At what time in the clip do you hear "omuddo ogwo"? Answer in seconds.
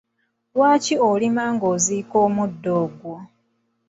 2.27-3.15